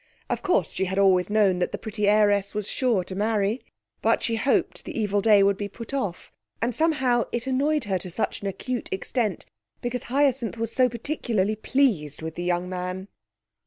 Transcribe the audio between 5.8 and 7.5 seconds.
off, and somehow it